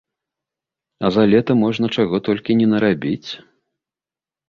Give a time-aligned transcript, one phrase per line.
[1.09, 3.29] А за лета можна чаго толькі не нарабіць!